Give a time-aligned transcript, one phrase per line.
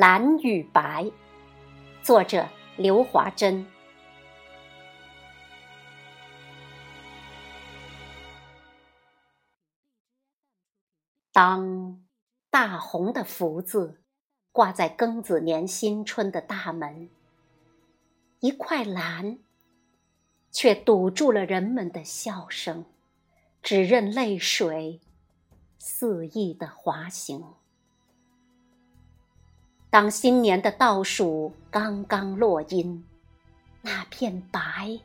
[0.00, 1.10] 蓝与白，
[2.04, 3.66] 作者刘华珍。
[11.32, 12.00] 当
[12.48, 14.00] 大红的福字
[14.52, 17.10] 挂在庚子年新春的大门，
[18.38, 19.40] 一块蓝
[20.52, 22.84] 却堵住了人们的笑声，
[23.60, 25.00] 只任泪水
[25.76, 27.57] 肆意的滑行。
[29.90, 33.04] 当新年的倒数刚刚落音，
[33.80, 35.00] 那片白，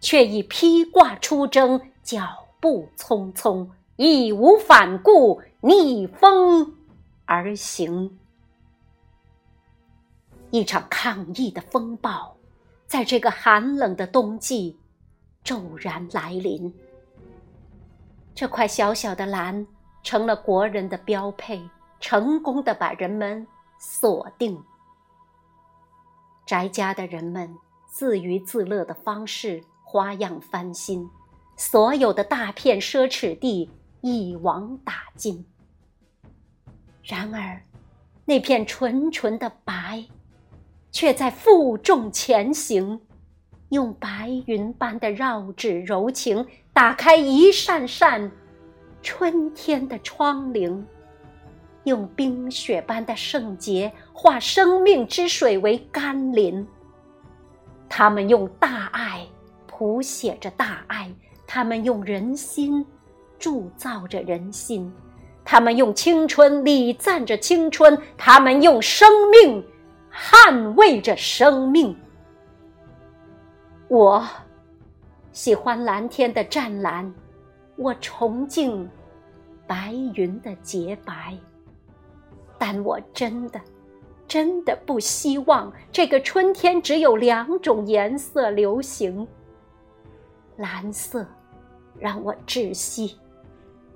[0.00, 6.74] 却已披挂出征，脚步匆匆，义无反顾，逆风
[7.24, 8.18] 而行。
[10.50, 12.36] 一场抗议的风暴，
[12.88, 14.76] 在这个寒冷的冬季
[15.44, 16.74] 骤然来临。
[18.34, 19.64] 这块小小的蓝，
[20.02, 21.62] 成了国人的标配，
[22.00, 23.46] 成功的把人们。
[23.82, 24.62] 锁定
[26.46, 27.56] 宅家的人们
[27.88, 31.08] 自娱自乐的方式花样翻新，
[31.56, 33.70] 所有的大片奢侈地
[34.02, 35.46] 一网打尽。
[37.02, 37.62] 然而，
[38.26, 40.04] 那片纯纯的白，
[40.92, 43.00] 却在负重前行，
[43.70, 48.30] 用白云般的绕指柔情，打开一扇扇
[49.02, 50.84] 春天的窗棂。
[51.84, 56.66] 用冰雪般的圣洁化生命之水为甘霖。
[57.88, 59.26] 他们用大爱
[59.66, 61.12] 谱写着大爱，
[61.46, 62.84] 他们用人心
[63.38, 64.92] 铸造着人心，
[65.44, 69.64] 他们用青春礼赞着青春，他们用生命
[70.12, 71.96] 捍卫着生命。
[73.88, 74.24] 我
[75.32, 77.12] 喜欢蓝天的湛蓝，
[77.76, 78.88] 我崇敬
[79.66, 81.36] 白云的洁白。
[82.62, 83.58] 但我真的，
[84.28, 89.26] 真的不希望这个春天只有两种颜色流行。
[90.56, 91.26] 蓝色
[91.98, 93.18] 让我窒息，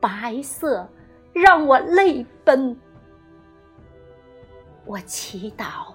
[0.00, 0.88] 白色
[1.34, 2.74] 让我泪奔。
[4.86, 5.92] 我祈祷，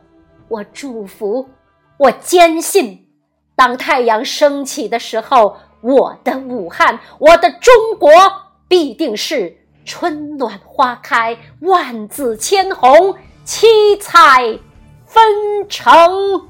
[0.48, 1.50] 我祝福，
[1.98, 3.08] 我坚信，
[3.56, 8.12] 当太阳升起的时候，我的武汉，我的中国，
[8.68, 9.58] 必定是。
[9.90, 14.60] 春暖花开，万紫千红，七彩
[15.08, 16.49] 纷呈。